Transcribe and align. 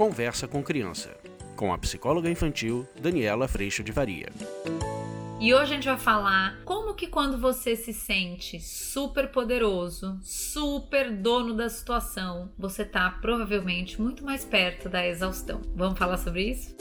Conversa 0.00 0.48
com 0.48 0.62
Criança, 0.62 1.14
com 1.54 1.74
a 1.74 1.76
psicóloga 1.76 2.30
infantil 2.30 2.88
Daniela 2.98 3.46
Freixo 3.46 3.84
de 3.84 3.92
Varia. 3.92 4.30
E 5.38 5.52
hoje 5.52 5.62
a 5.62 5.74
gente 5.74 5.84
vai 5.84 5.98
falar 5.98 6.58
como 6.64 6.94
que 6.94 7.06
quando 7.06 7.36
você 7.36 7.76
se 7.76 7.92
sente 7.92 8.58
super 8.60 9.30
poderoso, 9.30 10.18
super 10.22 11.14
dono 11.14 11.52
da 11.52 11.68
situação, 11.68 12.50
você 12.58 12.82
tá 12.82 13.10
provavelmente 13.20 14.00
muito 14.00 14.24
mais 14.24 14.42
perto 14.42 14.88
da 14.88 15.06
exaustão. 15.06 15.60
Vamos 15.76 15.98
falar 15.98 16.16
sobre 16.16 16.44
isso? 16.44 16.74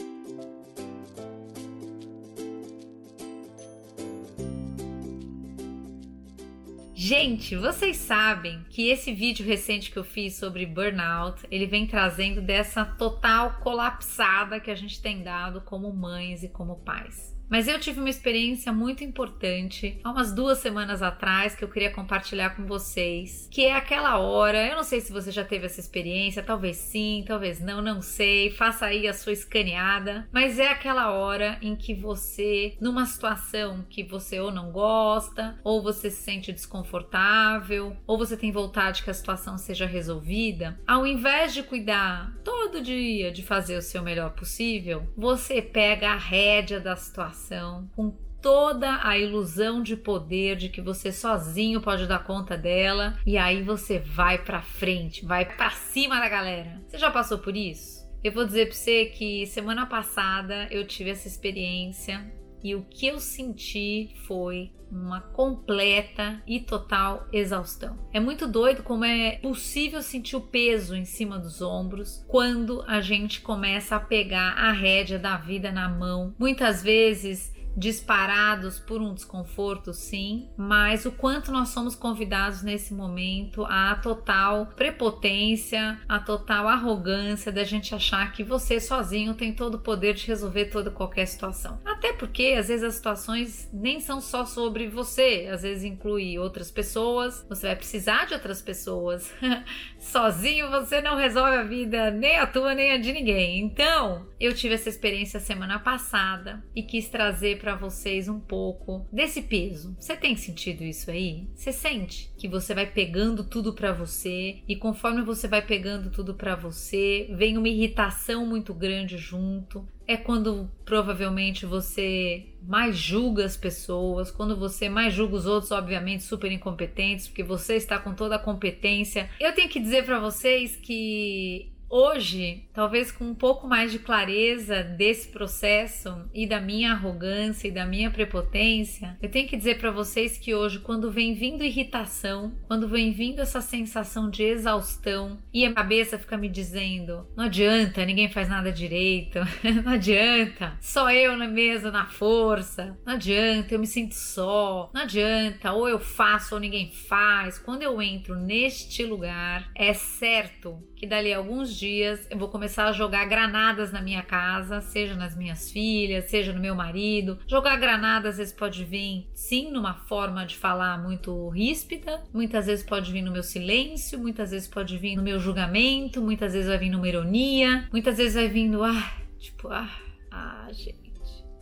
Gente, 7.10 7.56
vocês 7.56 7.98
sabem 7.98 8.64
que 8.70 8.88
esse 8.88 9.12
vídeo 9.12 9.44
recente 9.44 9.90
que 9.90 9.98
eu 9.98 10.04
fiz 10.04 10.36
sobre 10.36 10.64
burnout, 10.64 11.42
ele 11.50 11.66
vem 11.66 11.88
trazendo 11.88 12.40
dessa 12.40 12.86
total 12.86 13.54
colapsada 13.64 14.60
que 14.60 14.70
a 14.70 14.76
gente 14.76 15.02
tem 15.02 15.24
dado 15.24 15.60
como 15.62 15.92
mães 15.92 16.44
e 16.44 16.50
como 16.50 16.76
pais. 16.76 17.36
Mas 17.50 17.68
eu 17.68 17.80
tive 17.80 18.00
uma 18.00 18.10
experiência 18.10 18.72
muito 18.72 19.04
importante 19.04 20.00
há 20.04 20.12
umas 20.12 20.32
duas 20.32 20.60
semanas 20.60 21.02
atrás 21.02 21.56
que 21.56 21.64
eu 21.64 21.70
queria 21.70 21.92
compartilhar 21.92 22.52
com 22.52 22.66
vocês. 22.66 23.48
Que 23.52 23.66
é 23.66 23.74
aquela 23.74 24.20
hora, 24.20 24.68
eu 24.68 24.76
não 24.76 24.84
sei 24.84 25.02
se 25.02 25.12
você 25.12 25.32
já 25.32 25.44
teve 25.44 25.66
essa 25.66 25.80
experiência, 25.80 26.44
talvez 26.44 26.78
sim, 26.78 27.24
talvez 27.28 27.60
não, 27.60 27.82
não 27.82 28.02
sei. 28.02 28.52
Faça 28.52 28.86
aí 28.86 29.08
a 29.08 29.14
sua 29.14 29.34
escaneada. 29.34 30.28
Mas 30.32 30.60
é 30.60 30.68
aquela 30.68 31.12
hora 31.12 31.58
em 31.62 31.76
que 31.76 31.94
você, 31.94 32.78
numa 32.80 33.06
situação 33.06 33.86
que 33.90 34.04
você 34.04 34.40
ou 34.40 34.52
não 34.52 34.72
gosta, 34.72 35.60
ou 35.64 35.82
você 35.82 36.12
se 36.12 36.22
sente 36.22 36.52
desconfortável, 36.52 37.98
ou 38.06 38.18
você 38.18 38.38
tem 38.38 38.52
vontade 38.52 39.04
que 39.04 39.10
a 39.10 39.14
situação 39.14 39.58
seja 39.58 39.86
resolvida, 39.86 40.80
ao 40.88 41.06
invés 41.06 41.54
de 41.54 41.64
cuidar 41.64 42.32
todo 42.70 42.84
dia 42.84 43.32
de 43.32 43.42
fazer 43.42 43.78
o 43.78 43.82
seu 43.82 44.04
melhor 44.04 44.32
possível, 44.32 45.08
você 45.18 45.60
pega 45.60 46.12
a 46.12 46.18
rédea 46.18 46.80
da 46.80 46.96
situação 46.96 47.90
com 47.96 48.12
toda 48.40 49.00
a 49.02 49.18
ilusão 49.18 49.82
de 49.82 49.98
poder 49.98 50.56
de 50.56 50.70
que 50.70 50.80
você 50.80 51.12
sozinho 51.12 51.82
pode 51.82 52.06
dar 52.06 52.24
conta 52.24 52.56
dela 52.56 53.18
e 53.26 53.40
aí 53.40 53.64
você 53.64 53.98
vai 53.98 54.38
para 54.38 54.62
frente, 54.62 55.26
vai 55.26 55.46
para 55.46 55.72
cima 55.72 56.20
da 56.20 56.30
galera. 56.30 56.80
Você 56.88 57.00
já 57.00 57.10
passou 57.10 57.40
por 57.40 57.58
isso? 57.58 58.08
Eu 58.24 58.32
vou 58.32 58.46
dizer 58.46 58.68
para 58.68 58.76
você 58.76 59.06
que 59.06 59.48
semana 59.48 59.88
passada 59.88 60.68
eu 60.70 60.86
tive 60.86 61.10
essa 61.10 61.28
experiência 61.28 62.24
e 62.64 62.76
o 62.76 62.84
que 62.84 63.08
eu 63.08 63.20
senti 63.20 64.14
foi 64.28 64.72
uma 64.92 65.22
completa 65.22 66.42
e 66.48 66.60
total 66.60 67.28
exaustão. 67.32 67.96
É 68.12 68.20
muito 68.20 68.48
doido 68.48 68.84
como 68.84 69.06
é 69.06 69.38
possível 69.38 70.02
sentir 70.02 70.36
o 70.36 70.42
peso 70.42 70.96
em 70.96 71.06
cima 71.06 71.38
dos 71.38 71.62
ombros 71.62 72.26
quando 72.28 72.84
a 72.88 73.00
gente 73.00 73.42
começa 73.42 73.96
a 73.96 74.00
pegar 74.00 74.54
a 74.54 74.72
rédea 74.72 75.20
da 75.20 75.38
vida 75.38 75.72
na 75.72 75.88
mão. 75.88 76.34
Muitas 76.40 76.82
vezes 76.82 77.54
disparados 77.80 78.78
por 78.78 79.02
um 79.02 79.14
desconforto, 79.14 79.94
sim, 79.94 80.50
mas 80.58 81.06
o 81.06 81.12
quanto 81.12 81.50
nós 81.50 81.70
somos 81.70 81.96
convidados 81.96 82.62
nesse 82.62 82.94
momento 82.94 83.64
à 83.66 83.96
total 83.96 84.68
prepotência, 84.76 85.98
à 86.08 86.20
total 86.20 86.68
arrogância 86.68 87.52
da 87.52 87.64
gente 87.64 87.96
achar 87.96 88.34
que 88.34 88.44
você 88.44 88.82
sozinho 88.82 89.34
tem 89.34 89.54
todo 89.54 89.76
o 89.76 89.80
poder 89.80 90.14
de 90.14 90.28
resolver 90.28 90.66
toda 90.66 90.92
qualquer 90.92 91.26
situação. 91.26 91.80
Até 91.86 92.12
porque 92.12 92.56
às 92.60 92.68
vezes 92.68 92.84
as 92.84 92.96
situações 92.96 93.70
nem 93.72 94.02
são 94.02 94.20
só 94.20 94.46
sobre 94.46 94.90
você, 94.90 95.48
às 95.50 95.62
vezes 95.62 95.86
inclui 95.86 96.38
outras 96.38 96.70
pessoas, 96.70 97.46
você 97.48 97.68
vai 97.68 97.76
precisar 97.78 98.26
de 98.26 98.34
outras 98.34 98.62
pessoas. 98.62 99.34
sozinho 99.98 100.70
você 100.70 101.02
não 101.02 101.16
resolve 101.16 101.56
a 101.56 101.64
vida 101.64 102.12
nem 102.12 102.38
a 102.38 102.46
tua 102.46 102.74
nem 102.74 102.92
a 102.92 102.98
de 102.98 103.14
ninguém. 103.14 103.60
Então, 103.60 104.28
eu 104.40 104.54
tive 104.54 104.74
essa 104.74 104.90
experiência 104.90 105.40
semana 105.40 105.80
passada 105.80 106.64
e 106.76 106.84
quis 106.84 107.08
trazer 107.08 107.60
para 107.60 107.69
vocês 107.76 108.28
um 108.28 108.40
pouco 108.40 109.06
desse 109.12 109.42
peso. 109.42 109.96
Você 110.00 110.16
tem 110.16 110.36
sentido 110.36 110.84
isso 110.84 111.10
aí? 111.10 111.48
Você 111.56 111.72
sente 111.72 112.32
que 112.38 112.48
você 112.48 112.74
vai 112.74 112.86
pegando 112.86 113.44
tudo 113.44 113.74
para 113.74 113.92
você 113.92 114.60
e 114.68 114.76
conforme 114.76 115.22
você 115.22 115.48
vai 115.48 115.62
pegando 115.62 116.10
tudo 116.10 116.34
para 116.34 116.56
você, 116.56 117.30
vem 117.32 117.58
uma 117.58 117.70
irritação 117.70 118.46
muito 118.46 118.74
grande 118.74 119.18
junto. 119.18 119.88
É 120.08 120.18
quando 120.18 120.70
provavelmente 120.84 121.68
você 121.68 122.48
mais 122.64 122.98
julga 122.98 123.46
as 123.46 123.56
pessoas, 123.56 124.32
quando 124.32 124.56
você 124.56 124.90
mais 124.90 125.14
julga 125.14 125.36
os 125.36 125.46
outros, 125.46 125.72
obviamente 125.72 126.24
super 126.24 126.52
incompetentes, 126.52 127.28
porque 127.28 127.44
você 127.44 127.76
está 127.76 128.00
com 128.00 128.14
toda 128.14 128.36
a 128.36 128.40
competência. 128.40 129.30
Eu 129.40 129.54
tenho 129.54 129.70
que 129.70 129.80
dizer 129.80 130.06
para 130.06 130.20
vocês 130.20 130.76
que 130.76 131.72
Hoje, 131.92 132.66
talvez 132.72 133.12
com 133.12 133.26
um 133.26 133.34
pouco 133.34 133.68
mais 133.68 133.92
de 133.92 133.98
clareza 133.98 134.84
desse 134.84 135.30
processo 135.30 136.30
e 136.32 136.46
da 136.46 136.62
minha 136.62 136.92
arrogância 136.92 137.68
e 137.68 137.72
da 137.72 137.84
minha 137.84 138.12
prepotência, 138.12 139.18
eu 139.20 139.30
tenho 139.30 139.48
que 139.48 139.58
dizer 139.58 139.80
para 139.80 139.90
vocês 139.90 140.38
que 140.38 140.54
hoje, 140.54 140.78
quando 140.78 141.10
vem 141.10 141.34
vindo 141.34 141.64
irritação, 141.64 142.54
quando 142.68 142.88
vem 142.88 143.12
vindo 143.12 143.42
essa 143.42 143.60
sensação 143.60 144.30
de 144.30 144.44
exaustão 144.44 145.40
e 145.52 145.66
a 145.66 145.74
cabeça 145.74 146.20
fica 146.20 146.38
me 146.38 146.48
dizendo: 146.48 147.28
não 147.36 147.46
adianta, 147.46 148.06
ninguém 148.06 148.30
faz 148.30 148.48
nada 148.48 148.72
direito, 148.72 149.40
não 149.84 149.94
adianta, 149.94 150.78
só 150.80 151.12
eu 151.12 151.36
na 151.36 151.48
mesa 151.48 151.90
na 151.90 152.06
força, 152.06 152.96
não 153.04 153.14
adianta, 153.14 153.74
eu 153.74 153.80
me 153.80 153.88
sinto 153.88 154.14
só, 154.14 154.92
não 154.94 155.02
adianta, 155.02 155.74
ou 155.74 155.90
eu 155.90 156.00
faço 156.00 156.54
ou 156.54 156.62
ninguém 156.62 156.92
faz. 156.92 157.58
Quando 157.58 157.82
eu 157.82 158.00
entro 158.00 158.36
neste 158.36 159.04
lugar, 159.04 159.72
é 159.74 159.92
certo 159.92 160.84
que 160.96 161.08
dali 161.08 161.34
a 161.34 161.38
alguns 161.38 161.79
dias 161.80 162.28
eu 162.30 162.38
vou 162.38 162.50
começar 162.50 162.86
a 162.86 162.92
jogar 162.92 163.26
granadas 163.26 163.92
na 163.92 164.02
minha 164.02 164.22
casa, 164.22 164.82
seja 164.82 165.16
nas 165.16 165.36
minhas 165.36 165.72
filhas, 165.72 166.26
seja 166.26 166.54
no 166.54 166.60
meu 166.60 166.76
marido. 166.76 167.40
Jogar 167.48 167.78
granadas 167.78 168.32
às 168.32 168.38
vezes 168.38 168.54
pode 168.54 168.84
vir, 168.84 169.28
sim, 169.34 169.72
numa 169.72 169.94
forma 169.94 170.46
de 170.46 170.56
falar 170.56 171.02
muito 171.02 171.50
ríspida, 171.50 172.22
muitas 172.34 172.68
vezes 172.68 172.86
pode 172.86 173.12
vir 173.12 173.22
no 173.22 173.32
meu 173.32 173.44
silêncio, 173.44 174.20
muitas 174.20 174.52
vezes 174.52 174.68
pode 174.68 174.98
vir 174.98 175.16
no 175.16 175.24
meu 175.24 175.40
julgamento, 175.40 176.22
muitas 176.22 176.54
vezes 176.54 176.68
vai 176.68 176.78
vir 176.78 176.90
numa 176.90 177.08
ironia, 177.08 177.88
muitas 177.92 178.18
vezes 178.18 178.36
vai 178.36 178.48
vindo, 178.48 178.84
ah, 178.84 179.14
tipo, 179.40 179.70
ah, 179.70 179.90
ah, 180.32 180.68
gente 180.72 181.09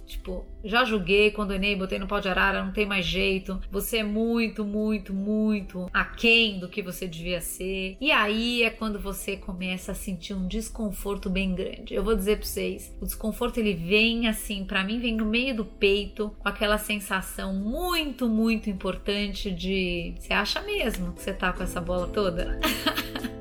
Tipo, 0.08 0.46
já 0.64 0.86
julguei, 0.86 1.32
condenei, 1.32 1.76
botei 1.76 2.00
no 2.00 2.08
pau 2.08 2.22
de 2.22 2.30
arara, 2.30 2.64
não 2.64 2.72
tem 2.72 2.86
mais 2.86 3.06
jeito. 3.06 3.62
Você 3.70 3.98
é 3.98 4.04
muito, 4.04 4.64
muito, 4.64 5.14
muito 5.14 5.90
aquém 5.94 6.60
do 6.60 6.70
que 6.70 6.82
você 6.82 7.08
devia 7.08 7.42
ser. 7.42 7.98
E 8.00 8.12
aí 8.12 8.64
é 8.64 8.70
quando 8.70 9.00
você 9.00 9.36
começa 9.36 9.92
a 9.92 9.96
sentir 9.96 10.34
um 10.34 10.48
desconforto 10.48 11.30
bem 11.30 11.54
grande. 11.54 11.94
Eu 11.94 12.04
vou 12.04 12.16
dizer 12.16 12.38
pra 12.38 12.46
vocês, 12.46 12.96
o 13.02 13.06
desconforto 13.06 13.60
ele 13.60 13.74
vem 13.74 14.28
assim, 14.28 14.64
para 14.64 14.84
mim 14.84 15.00
vem 15.00 15.16
no 15.16 15.26
meio 15.26 15.56
do 15.56 15.66
peito, 15.66 16.34
com 16.40 16.48
aquela 16.48 16.78
sensação 16.78 17.54
muito, 17.54 18.30
muito 18.30 18.70
importante 18.70 19.52
de 19.52 20.16
você 20.18 20.34
acha 20.34 20.62
mesmo 20.62 21.14
que 21.14 21.22
você 21.22 21.34
tá 21.34 21.52
com 21.52 21.64
essa 21.64 21.82
bola 21.82 22.08
toda? 22.08 22.60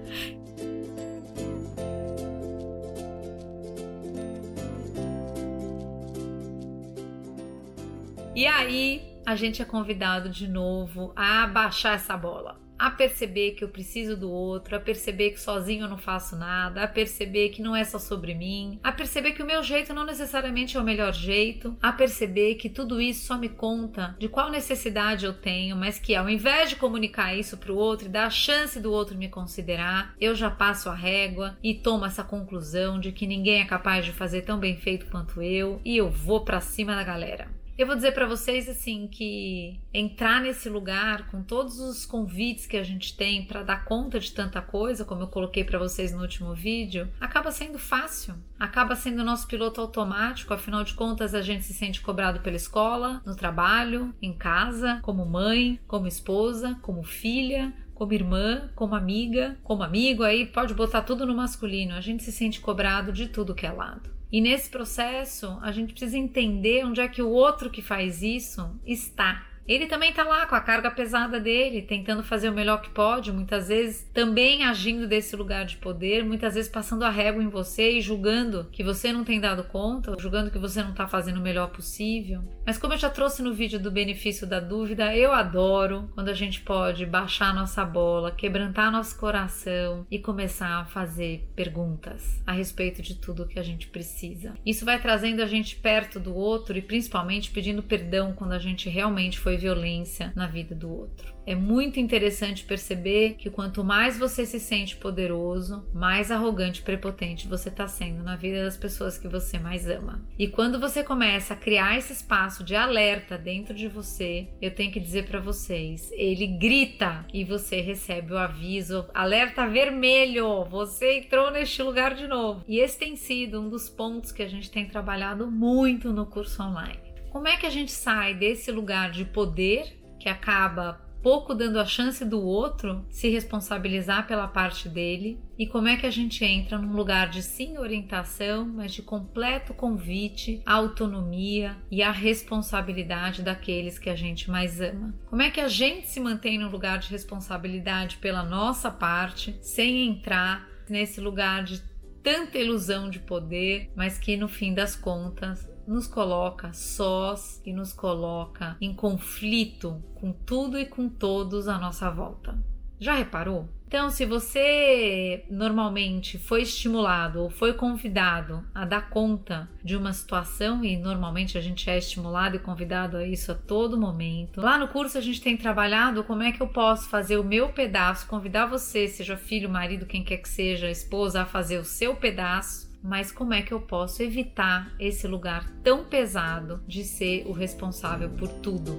E 8.36 8.47
aí 8.47 9.00
a 9.24 9.34
gente 9.34 9.62
é 9.62 9.64
convidado 9.64 10.28
de 10.28 10.47
novo 10.47 11.10
a 11.16 11.44
abaixar 11.44 11.94
essa 11.94 12.14
bola, 12.19 12.60
a 12.78 12.91
perceber 12.91 13.52
que 13.52 13.64
eu 13.64 13.70
preciso 13.70 14.14
do 14.14 14.30
outro, 14.30 14.76
a 14.76 14.78
perceber 14.78 15.30
que 15.30 15.41
sozinho 15.41 15.86
eu 15.86 15.88
não 15.88 15.97
faço 15.97 16.36
nada, 16.36 16.82
a 16.82 16.86
perceber 16.86 17.48
que 17.48 17.62
não 17.62 17.75
é 17.75 17.82
só 17.82 17.98
sobre 17.98 18.34
mim, 18.34 18.78
a 18.84 18.92
perceber 18.92 19.32
que 19.32 19.42
o 19.42 19.46
meu 19.46 19.62
jeito 19.62 19.94
não 19.94 20.04
necessariamente 20.04 20.76
é 20.76 20.80
o 20.80 20.84
melhor 20.84 21.14
jeito, 21.14 21.75
a 21.80 21.91
perceber 21.91 22.56
que 22.56 22.69
tudo 22.69 23.00
isso 23.00 23.25
só 23.25 23.38
me 23.38 23.48
conta 23.48 24.14
de 24.19 24.28
qual 24.28 24.50
necessidade 24.50 25.25
eu 25.25 25.32
tenho, 25.32 25.75
mas 25.75 25.99
que 25.99 26.14
ao 26.14 26.28
invés 26.28 26.69
de 26.69 26.76
comunicar 26.76 27.34
isso 27.34 27.56
para 27.56 27.72
o 27.72 27.76
outro 27.78 28.06
e 28.06 28.11
dar 28.11 28.26
a 28.26 28.31
chance 28.31 28.78
do 28.78 28.93
outro 28.93 29.16
me 29.16 29.31
considerar, 29.31 30.14
eu 30.20 30.34
já 30.34 30.50
passo 30.50 30.90
a 30.90 30.94
régua 30.94 31.56
e 31.62 31.72
tomo 31.72 32.05
essa 32.05 32.22
conclusão 32.22 33.00
de 33.00 33.12
que 33.12 33.26
ninguém 33.26 33.62
é 33.62 33.64
capaz 33.64 34.05
de 34.05 34.12
fazer 34.12 34.43
tão 34.43 34.58
bem 34.58 34.76
feito 34.76 35.06
quanto 35.06 35.40
eu 35.40 35.81
e 35.82 35.96
eu 35.96 36.11
vou 36.11 36.44
para 36.44 36.61
cima 36.61 36.94
da 36.94 37.02
galera. 37.02 37.49
Eu 37.78 37.87
vou 37.87 37.94
dizer 37.94 38.12
para 38.12 38.25
vocês 38.25 38.70
assim 38.70 39.06
que 39.06 39.78
entrar 39.93 40.40
nesse 40.40 40.67
lugar 40.67 41.31
com 41.31 41.43
todos 41.43 41.78
os 41.78 42.06
convites 42.06 42.67
que 42.67 42.78
a 42.78 42.82
gente 42.82 43.14
tem 43.14 43.44
para 43.44 43.62
dar 43.62 43.84
conta 43.84 44.19
de 44.19 44.32
tanta 44.32 44.62
coisa, 44.62 45.05
como 45.05 45.25
eu 45.25 45.26
coloquei 45.26 45.62
para 45.62 45.78
vocês 45.78 46.11
no 46.11 46.23
último 46.23 46.55
vídeo, 46.55 47.06
acaba 47.20 47.52
sendo 47.52 47.78
fácil. 47.78 48.34
Acaba 48.58 48.96
sendo 48.96 49.23
nosso 49.23 49.46
piloto 49.46 49.82
automático, 49.82 50.55
afinal 50.55 50.82
de 50.84 50.94
contas 50.94 51.34
a 51.34 51.43
gente 51.43 51.64
se 51.64 51.75
sente 51.75 52.00
cobrado 52.00 52.40
pela 52.40 52.56
escola, 52.56 53.20
no 53.26 53.37
trabalho, 53.37 54.14
em 54.23 54.32
casa, 54.32 54.99
como 55.02 55.26
mãe, 55.26 55.78
como 55.87 56.08
esposa, 56.08 56.78
como 56.81 57.02
filha, 57.02 57.75
como 57.93 58.14
irmã, 58.14 58.70
como 58.75 58.94
amiga, 58.94 59.58
como 59.62 59.82
amigo, 59.82 60.23
aí 60.23 60.46
pode 60.46 60.73
botar 60.73 61.02
tudo 61.02 61.26
no 61.26 61.37
masculino. 61.37 61.94
A 61.94 62.00
gente 62.00 62.23
se 62.23 62.32
sente 62.32 62.58
cobrado 62.58 63.12
de 63.12 63.28
tudo 63.28 63.55
que 63.55 63.67
é 63.67 63.70
lado. 63.70 64.15
E 64.31 64.40
nesse 64.40 64.69
processo, 64.69 65.58
a 65.62 65.70
gente 65.70 65.93
precisa 65.93 66.19
entender 66.19 66.84
onde 66.84 67.00
é 67.00 67.08
que 67.08 67.23
o 67.23 67.31
outro 67.31 67.70
que 67.70 67.81
faz 67.81 68.23
isso 68.23 68.78
está. 68.84 69.46
Ele 69.68 69.86
também 69.86 70.12
tá 70.12 70.22
lá 70.22 70.46
com 70.46 70.54
a 70.54 70.60
carga 70.60 70.90
pesada 70.90 71.40
dele, 71.40 71.82
tentando 71.82 72.22
fazer 72.22 72.48
o 72.48 72.52
melhor 72.52 72.80
que 72.80 72.90
pode, 72.90 73.32
muitas 73.32 73.68
vezes 73.68 74.08
também 74.14 74.64
agindo 74.64 75.06
desse 75.06 75.34
lugar 75.34 75.64
de 75.64 75.76
poder, 75.76 76.24
muitas 76.24 76.54
vezes 76.54 76.70
passando 76.70 77.04
a 77.04 77.10
régua 77.10 77.42
em 77.42 77.48
você 77.48 77.92
e 77.92 78.00
julgando 78.00 78.68
que 78.70 78.84
você 78.84 79.12
não 79.12 79.24
tem 79.24 79.40
dado 79.40 79.64
conta, 79.64 80.14
julgando 80.18 80.50
que 80.50 80.58
você 80.58 80.82
não 80.82 80.94
tá 80.94 81.08
fazendo 81.08 81.38
o 81.38 81.42
melhor 81.42 81.68
possível. 81.70 82.42
Mas 82.64 82.78
como 82.78 82.94
eu 82.94 82.98
já 82.98 83.10
trouxe 83.10 83.42
no 83.42 83.54
vídeo 83.54 83.80
do 83.80 83.90
benefício 83.90 84.46
da 84.46 84.60
dúvida, 84.60 85.16
eu 85.16 85.32
adoro 85.32 86.10
quando 86.14 86.28
a 86.28 86.34
gente 86.34 86.60
pode 86.60 87.04
baixar 87.04 87.54
nossa 87.54 87.84
bola, 87.84 88.30
quebrantar 88.30 88.92
nosso 88.92 89.18
coração 89.18 90.06
e 90.10 90.18
começar 90.18 90.80
a 90.80 90.84
fazer 90.84 91.48
perguntas 91.56 92.40
a 92.46 92.52
respeito 92.52 93.02
de 93.02 93.14
tudo 93.16 93.46
que 93.46 93.58
a 93.58 93.62
gente 93.62 93.88
precisa. 93.88 94.54
Isso 94.64 94.84
vai 94.84 95.00
trazendo 95.00 95.42
a 95.42 95.46
gente 95.46 95.76
perto 95.76 96.20
do 96.20 96.34
outro 96.34 96.76
e 96.76 96.82
principalmente 96.82 97.50
pedindo 97.50 97.82
perdão 97.82 98.32
quando 98.32 98.52
a 98.52 98.58
gente 98.58 98.88
realmente 98.88 99.38
foi 99.38 99.56
violência 99.56 100.32
na 100.35 100.47
vida 100.47 100.75
do 100.75 100.91
outro. 100.91 101.37
É 101.47 101.55
muito 101.55 102.00
interessante 102.00 102.64
perceber 102.64 103.35
que 103.35 103.49
quanto 103.49 103.85
mais 103.85 104.19
você 104.19 104.44
se 104.44 104.58
sente 104.58 104.97
poderoso, 104.97 105.87
mais 105.94 106.32
arrogante 106.32 106.81
e 106.81 106.85
prepotente 106.85 107.47
você 107.47 107.69
está 107.69 107.87
sendo 107.87 108.25
na 108.25 108.35
vida 108.35 108.64
das 108.64 108.76
pessoas 108.76 109.17
que 109.17 109.29
você 109.29 109.56
mais 109.56 109.88
ama. 109.88 110.20
E 110.37 110.49
quando 110.49 110.81
você 110.81 111.05
começa 111.05 111.55
a 111.55 111.56
criar 111.56 111.97
esse 111.97 112.12
espaço 112.12 112.64
de 112.64 112.75
alerta 112.75 113.38
dentro 113.38 113.75
de 113.75 113.87
você, 113.87 114.49
eu 114.61 114.75
tenho 114.75 114.91
que 114.91 114.99
dizer 114.99 115.26
para 115.29 115.38
vocês, 115.38 116.11
ele 116.12 116.49
grita 116.49 117.25
e 117.32 117.44
você 117.44 117.81
recebe 117.81 118.32
o 118.32 118.38
aviso, 118.38 119.06
alerta 119.14 119.69
vermelho, 119.69 120.64
você 120.64 121.19
entrou 121.19 121.52
neste 121.52 121.81
lugar 121.81 122.14
de 122.17 122.26
novo. 122.26 122.64
E 122.67 122.81
esse 122.81 122.99
tem 122.99 123.14
sido 123.14 123.61
um 123.61 123.69
dos 123.69 123.88
pontos 123.88 124.32
que 124.32 124.43
a 124.43 124.49
gente 124.49 124.69
tem 124.69 124.85
trabalhado 124.87 125.49
muito 125.49 126.12
no 126.12 126.26
curso 126.26 126.61
online. 126.61 127.06
Como 127.37 127.49
é 127.49 127.59
que 127.59 127.67
a 127.67 127.71
gente 127.71 127.93
sai 127.93 128.33
desse 128.33 128.73
lugar 128.73 129.11
de 129.11 129.27
poder 129.27 130.00
que 130.19 130.27
acaba 130.27 130.94
pouco 131.23 131.55
dando 131.55 131.79
a 131.79 131.85
chance 131.85 132.25
do 132.25 132.41
outro 132.41 133.05
se 133.11 133.29
responsabilizar 133.29 134.27
pela 134.27 134.49
parte 134.49 134.88
dele 134.88 135.38
e 135.59 135.67
como 135.67 135.87
é 135.87 135.99
que 135.99 136.06
a 136.06 136.11
gente 136.11 136.43
entra 136.43 136.79
num 136.79 136.94
lugar 136.94 137.29
de 137.29 137.43
sim 137.43 137.77
orientação, 137.77 138.65
mas 138.65 138.94
de 138.94 139.03
completo 139.03 139.75
convite 139.75 140.62
à 140.65 140.77
autonomia 140.77 141.77
e 141.91 142.03
à 142.03 142.11
responsabilidade 142.11 143.43
daqueles 143.43 143.99
que 143.99 144.09
a 144.09 144.17
gente 144.17 144.50
mais 144.50 144.81
ama. 144.81 145.15
Como 145.27 145.43
é 145.43 145.50
que 145.50 145.61
a 145.61 145.69
gente 145.69 146.06
se 146.06 146.19
mantém 146.19 146.56
no 146.56 146.71
lugar 146.71 146.99
de 146.99 147.11
responsabilidade 147.11 148.17
pela 148.17 148.44
nossa 148.44 148.91
parte, 148.91 149.55
sem 149.61 150.09
entrar 150.09 150.67
nesse 150.88 151.21
lugar 151.21 151.65
de 151.65 151.83
tanta 152.23 152.56
ilusão 152.56 153.11
de 153.11 153.19
poder, 153.19 153.91
mas 153.94 154.19
que 154.19 154.38
no 154.38 154.49
fim 154.49 154.73
das 154.73 154.97
contas 154.97 155.75
nos 155.87 156.06
coloca 156.06 156.73
sós 156.73 157.61
e 157.65 157.73
nos 157.73 157.93
coloca 157.93 158.77
em 158.81 158.94
conflito 158.94 160.03
com 160.15 160.33
tudo 160.33 160.79
e 160.79 160.87
com 160.87 161.09
todos 161.09 161.69
à 161.69 161.79
nossa 161.79 162.11
volta. 162.11 162.59
Já 162.99 163.15
reparou? 163.15 163.69
Então, 163.88 164.11
se 164.11 164.27
você 164.27 165.44
normalmente 165.49 166.38
foi 166.38 166.62
estimulado 166.62 167.43
ou 167.43 167.49
foi 167.49 167.73
convidado 167.73 168.65
a 168.75 168.85
dar 168.85 169.09
conta 169.11 169.69
de 169.83 169.94
uma 169.94 170.12
situação, 170.12 170.85
e 170.85 170.97
normalmente 170.97 171.56
a 171.56 171.61
gente 171.61 171.88
é 171.88 171.97
estimulado 171.97 172.56
e 172.56 172.59
convidado 172.59 173.17
a 173.17 173.25
isso 173.25 173.53
a 173.53 173.55
todo 173.55 174.00
momento, 174.00 174.61
lá 174.61 174.77
no 174.77 174.88
curso 174.88 175.17
a 175.17 175.21
gente 175.21 175.41
tem 175.41 175.56
trabalhado 175.56 176.25
como 176.25 176.43
é 176.43 176.50
que 176.50 176.61
eu 176.61 176.67
posso 176.67 177.09
fazer 177.09 177.37
o 177.37 177.44
meu 177.44 177.69
pedaço, 177.69 178.27
convidar 178.27 178.67
você, 178.67 179.06
seja 179.06 179.37
filho, 179.37 179.71
marido, 179.71 180.05
quem 180.05 180.25
quer 180.25 180.38
que 180.38 180.49
seja, 180.49 180.91
esposa, 180.91 181.43
a 181.43 181.47
fazer 181.47 181.79
o 181.79 181.85
seu 181.85 182.17
pedaço 182.17 182.87
mas 183.06 183.31
como 183.31 183.55
é 183.55 183.62
que 183.62 183.73
eu 183.73 183.81
posso 183.81 184.20
evitar 184.20 184.93
esse 184.99 185.29
lugar 185.29 185.70
tão 185.85 186.05
pesado 186.05 186.82
de 186.88 187.05
ser 187.05 187.47
o 187.47 187.53
responsável 187.53 188.29
por 188.31 188.49
tudo? 188.49 188.99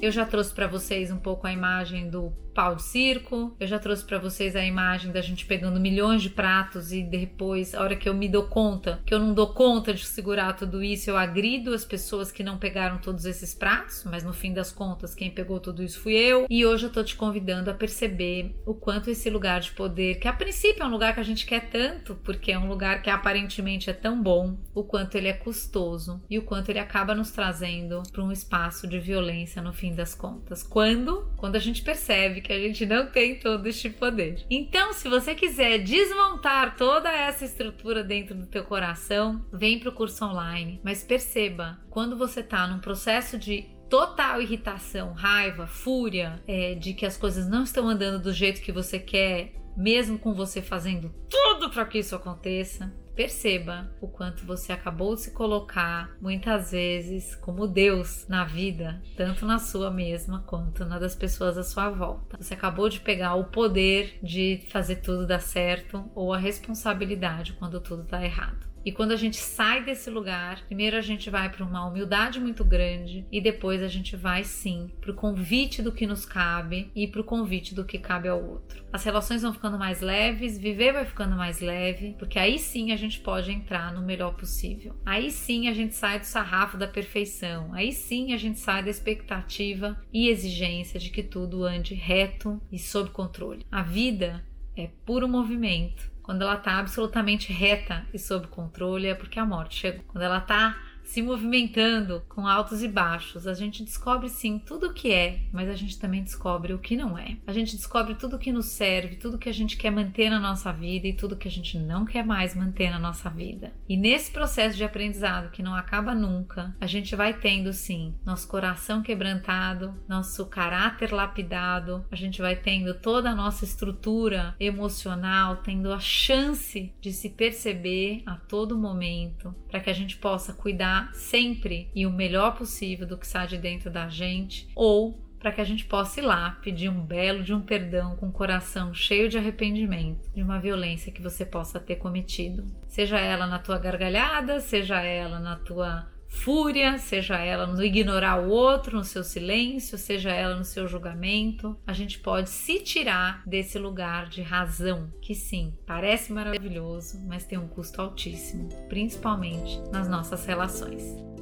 Eu 0.00 0.10
já 0.10 0.24
trouxe 0.24 0.54
para 0.54 0.66
vocês 0.66 1.10
um 1.10 1.18
pouco 1.18 1.46
a 1.46 1.52
imagem 1.52 2.08
do 2.08 2.32
pau 2.56 2.74
de 2.74 2.82
circo. 2.82 3.54
Eu 3.60 3.66
já 3.66 3.78
trouxe 3.78 4.02
para 4.02 4.18
vocês 4.18 4.56
a 4.56 4.64
imagem 4.64 5.12
da 5.12 5.20
gente 5.20 5.44
pegando 5.44 5.78
milhões 5.78 6.22
de 6.22 6.30
pratos 6.30 6.90
e 6.90 7.02
depois, 7.02 7.74
a 7.74 7.82
hora 7.82 7.94
que 7.94 8.08
eu 8.08 8.14
me 8.14 8.30
dou 8.30 8.44
conta 8.44 8.96
que 9.04 9.12
eu 9.12 9.18
não 9.18 9.34
dou 9.34 9.52
conta 9.52 9.92
de 9.92 10.06
segurar 10.06 10.54
tudo 10.54 10.82
isso, 10.82 11.10
eu 11.10 11.18
agrido 11.18 11.74
as 11.74 11.84
pessoas 11.84 12.32
que 12.32 12.42
não 12.42 12.56
pegaram 12.56 12.98
todos 12.98 13.26
esses 13.26 13.54
pratos, 13.54 14.04
mas 14.04 14.24
no 14.24 14.32
fim 14.32 14.54
das 14.54 14.72
contas, 14.72 15.14
quem 15.14 15.30
pegou 15.30 15.60
tudo 15.60 15.82
isso 15.82 16.00
fui 16.00 16.14
eu. 16.14 16.46
E 16.48 16.64
hoje 16.64 16.86
eu 16.86 16.92
tô 16.92 17.04
te 17.04 17.14
convidando 17.14 17.70
a 17.70 17.74
perceber 17.74 18.54
o 18.64 18.74
quanto 18.74 19.10
esse 19.10 19.28
lugar 19.28 19.60
de 19.60 19.72
poder, 19.72 20.18
que 20.18 20.26
a 20.26 20.32
princípio 20.32 20.82
é 20.82 20.86
um 20.86 20.90
lugar 20.90 21.12
que 21.12 21.20
a 21.20 21.24
gente 21.24 21.44
quer 21.44 21.68
tanto, 21.68 22.14
porque 22.24 22.52
é 22.52 22.58
um 22.58 22.68
lugar 22.68 23.02
que 23.02 23.10
aparentemente 23.10 23.90
é 23.90 23.92
tão 23.92 24.22
bom, 24.22 24.56
o 24.74 24.82
quanto 24.82 25.16
ele 25.16 25.28
é 25.28 25.32
custoso 25.34 26.22
e 26.30 26.38
o 26.38 26.42
quanto 26.42 26.70
ele 26.70 26.78
acaba 26.78 27.14
nos 27.14 27.30
trazendo 27.30 28.02
para 28.10 28.24
um 28.24 28.32
espaço 28.32 28.86
de 28.86 28.98
violência 28.98 29.60
no 29.60 29.72
fim 29.72 29.94
das 29.94 30.14
contas. 30.14 30.62
Quando? 30.62 31.30
Quando 31.36 31.56
a 31.56 31.60
gente 31.60 31.82
percebe 31.82 32.40
que 32.46 32.52
a 32.52 32.60
gente 32.60 32.86
não 32.86 33.06
tem 33.06 33.38
todo 33.38 33.66
este 33.66 33.90
poder. 33.90 34.44
Então, 34.48 34.92
se 34.92 35.08
você 35.08 35.34
quiser 35.34 35.78
desmontar 35.78 36.76
toda 36.76 37.10
essa 37.10 37.44
estrutura 37.44 38.04
dentro 38.04 38.34
do 38.34 38.46
teu 38.46 38.64
coração, 38.64 39.44
vem 39.52 39.80
para 39.80 39.88
o 39.88 39.94
curso 39.94 40.24
online. 40.24 40.80
Mas 40.84 41.02
perceba, 41.02 41.78
quando 41.90 42.16
você 42.16 42.40
está 42.40 42.66
num 42.68 42.78
processo 42.78 43.36
de 43.36 43.66
total 43.90 44.40
irritação, 44.40 45.12
raiva, 45.12 45.66
fúria, 45.66 46.40
é, 46.46 46.74
de 46.74 46.94
que 46.94 47.04
as 47.04 47.16
coisas 47.16 47.48
não 47.48 47.64
estão 47.64 47.88
andando 47.88 48.22
do 48.22 48.32
jeito 48.32 48.62
que 48.62 48.72
você 48.72 48.98
quer, 48.98 49.52
mesmo 49.76 50.18
com 50.18 50.32
você 50.32 50.62
fazendo 50.62 51.12
tudo 51.28 51.70
para 51.70 51.84
que 51.84 51.98
isso 51.98 52.14
aconteça, 52.14 52.92
Perceba 53.16 53.90
o 53.98 54.06
quanto 54.06 54.44
você 54.44 54.72
acabou 54.72 55.14
de 55.14 55.22
se 55.22 55.30
colocar 55.30 56.14
muitas 56.20 56.72
vezes 56.72 57.34
como 57.34 57.66
Deus 57.66 58.28
na 58.28 58.44
vida, 58.44 59.02
tanto 59.16 59.46
na 59.46 59.58
sua 59.58 59.90
mesma 59.90 60.44
quanto 60.46 60.84
na 60.84 60.98
das 60.98 61.14
pessoas 61.14 61.56
à 61.56 61.64
sua 61.64 61.88
volta. 61.88 62.36
Você 62.38 62.52
acabou 62.52 62.90
de 62.90 63.00
pegar 63.00 63.34
o 63.36 63.44
poder 63.44 64.18
de 64.22 64.66
fazer 64.70 64.96
tudo 64.96 65.26
dar 65.26 65.40
certo 65.40 66.04
ou 66.14 66.34
a 66.34 66.38
responsabilidade 66.38 67.54
quando 67.54 67.80
tudo 67.80 68.02
está 68.02 68.22
errado. 68.22 68.75
E 68.86 68.92
quando 68.92 69.10
a 69.10 69.16
gente 69.16 69.36
sai 69.36 69.82
desse 69.84 70.08
lugar, 70.08 70.64
primeiro 70.66 70.96
a 70.96 71.00
gente 71.00 71.28
vai 71.28 71.50
para 71.50 71.64
uma 71.64 71.84
humildade 71.84 72.38
muito 72.38 72.64
grande 72.64 73.26
e 73.32 73.40
depois 73.40 73.82
a 73.82 73.88
gente 73.88 74.14
vai 74.14 74.44
sim 74.44 74.92
para 75.00 75.10
o 75.10 75.14
convite 75.14 75.82
do 75.82 75.90
que 75.90 76.06
nos 76.06 76.24
cabe 76.24 76.88
e 76.94 77.08
para 77.08 77.20
o 77.20 77.24
convite 77.24 77.74
do 77.74 77.84
que 77.84 77.98
cabe 77.98 78.28
ao 78.28 78.40
outro. 78.40 78.84
As 78.92 79.02
relações 79.02 79.42
vão 79.42 79.52
ficando 79.52 79.76
mais 79.76 80.00
leves, 80.00 80.56
viver 80.56 80.92
vai 80.92 81.04
ficando 81.04 81.34
mais 81.34 81.58
leve, 81.58 82.14
porque 82.16 82.38
aí 82.38 82.60
sim 82.60 82.92
a 82.92 82.96
gente 82.96 83.18
pode 83.18 83.50
entrar 83.50 83.92
no 83.92 84.06
melhor 84.06 84.36
possível. 84.36 84.94
Aí 85.04 85.32
sim 85.32 85.66
a 85.66 85.74
gente 85.74 85.96
sai 85.96 86.20
do 86.20 86.24
sarrafo 86.24 86.76
da 86.76 86.86
perfeição. 86.86 87.74
Aí 87.74 87.90
sim 87.90 88.32
a 88.32 88.36
gente 88.36 88.60
sai 88.60 88.84
da 88.84 88.90
expectativa 88.90 90.00
e 90.12 90.28
exigência 90.28 91.00
de 91.00 91.10
que 91.10 91.24
tudo 91.24 91.64
ande 91.64 91.92
reto 91.96 92.62
e 92.70 92.78
sob 92.78 93.10
controle. 93.10 93.66
A 93.68 93.82
vida 93.82 94.46
é 94.76 94.90
puro 95.04 95.26
movimento 95.26 96.14
quando 96.26 96.42
ela 96.42 96.56
está 96.56 96.80
absolutamente 96.80 97.52
reta 97.52 98.04
e 98.12 98.18
sob 98.18 98.48
controle, 98.48 99.06
é 99.06 99.14
porque 99.14 99.38
a 99.38 99.46
morte 99.46 99.78
chegou. 99.78 100.02
Quando 100.08 100.24
ela 100.24 100.38
está 100.38 100.76
se 101.06 101.22
movimentando 101.22 102.22
com 102.28 102.46
altos 102.46 102.82
e 102.82 102.88
baixos. 102.88 103.46
A 103.46 103.54
gente 103.54 103.84
descobre 103.84 104.28
sim 104.28 104.58
tudo 104.58 104.88
o 104.88 104.92
que 104.92 105.12
é, 105.12 105.40
mas 105.52 105.68
a 105.68 105.74
gente 105.74 105.98
também 105.98 106.22
descobre 106.22 106.74
o 106.74 106.78
que 106.78 106.96
não 106.96 107.16
é. 107.16 107.36
A 107.46 107.52
gente 107.52 107.76
descobre 107.76 108.16
tudo 108.16 108.36
o 108.36 108.38
que 108.38 108.52
nos 108.52 108.66
serve, 108.66 109.16
tudo 109.16 109.38
que 109.38 109.48
a 109.48 109.54
gente 109.54 109.76
quer 109.76 109.90
manter 109.90 110.28
na 110.28 110.40
nossa 110.40 110.72
vida 110.72 111.06
e 111.06 111.14
tudo 111.14 111.36
que 111.36 111.48
a 111.48 111.50
gente 111.50 111.78
não 111.78 112.04
quer 112.04 112.26
mais 112.26 112.54
manter 112.54 112.90
na 112.90 112.98
nossa 112.98 113.30
vida. 113.30 113.72
E 113.88 113.96
nesse 113.96 114.32
processo 114.32 114.76
de 114.76 114.84
aprendizado 114.84 115.50
que 115.50 115.62
não 115.62 115.74
acaba 115.74 116.14
nunca, 116.14 116.76
a 116.80 116.86
gente 116.86 117.14
vai 117.14 117.32
tendo 117.32 117.72
sim 117.72 118.14
nosso 118.24 118.48
coração 118.48 119.00
quebrantado, 119.00 119.94
nosso 120.08 120.44
caráter 120.46 121.12
lapidado, 121.12 122.04
a 122.10 122.16
gente 122.16 122.42
vai 122.42 122.56
tendo 122.56 122.94
toda 122.94 123.30
a 123.30 123.34
nossa 123.34 123.64
estrutura 123.64 124.56
emocional, 124.58 125.56
tendo 125.58 125.92
a 125.92 126.00
chance 126.00 126.92
de 127.00 127.12
se 127.12 127.30
perceber 127.30 128.22
a 128.26 128.34
todo 128.34 128.76
momento, 128.76 129.54
para 129.68 129.80
que 129.80 129.90
a 129.90 129.94
gente 129.94 130.16
possa 130.16 130.52
cuidar 130.52 130.95
sempre 131.12 131.90
e 131.94 132.06
o 132.06 132.12
melhor 132.12 132.56
possível 132.56 133.06
do 133.06 133.18
que 133.18 133.26
sai 133.26 133.46
de 133.46 133.58
dentro 133.58 133.90
da 133.90 134.08
gente, 134.08 134.68
ou 134.74 135.18
para 135.38 135.52
que 135.52 135.60
a 135.60 135.64
gente 135.64 135.84
possa 135.84 136.20
ir 136.20 136.24
lá 136.24 136.58
pedir 136.62 136.88
um 136.88 137.00
belo 137.00 137.42
de 137.42 137.54
um 137.54 137.60
perdão 137.60 138.16
com 138.16 138.26
o 138.26 138.32
coração 138.32 138.92
cheio 138.92 139.28
de 139.28 139.38
arrependimento 139.38 140.28
de 140.34 140.42
uma 140.42 140.58
violência 140.58 141.12
que 141.12 141.22
você 141.22 141.44
possa 141.44 141.78
ter 141.78 141.96
cometido. 141.96 142.64
Seja 142.88 143.20
ela 143.20 143.46
na 143.46 143.58
tua 143.58 143.78
gargalhada, 143.78 144.58
seja 144.60 145.00
ela 145.00 145.38
na 145.38 145.56
tua 145.56 146.08
fúria, 146.36 146.98
seja 146.98 147.38
ela 147.38 147.66
no 147.66 147.82
ignorar 147.82 148.40
o 148.40 148.48
outro, 148.48 148.98
no 148.98 149.04
seu 149.04 149.24
silêncio, 149.24 149.98
seja 149.98 150.30
ela 150.30 150.56
no 150.56 150.64
seu 150.64 150.86
julgamento, 150.86 151.76
a 151.86 151.92
gente 151.92 152.18
pode 152.18 152.50
se 152.50 152.80
tirar 152.80 153.42
desse 153.46 153.78
lugar 153.78 154.28
de 154.28 154.42
razão, 154.42 155.10
que 155.20 155.34
sim, 155.34 155.74
parece 155.86 156.32
maravilhoso, 156.32 157.20
mas 157.26 157.44
tem 157.44 157.58
um 157.58 157.68
custo 157.68 158.00
altíssimo, 158.00 158.68
principalmente 158.88 159.80
nas 159.90 160.08
nossas 160.08 160.44
relações. 160.46 161.35